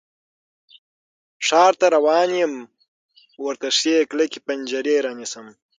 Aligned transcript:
ښار 1.47 1.73
ته 1.79 1.85
روان 1.95 2.29
یم، 2.41 2.53
ورته 3.45 3.67
ښې 3.77 3.95
کلکې 4.11 4.39
پنجرې 4.47 4.95
رانیسم 5.05 5.47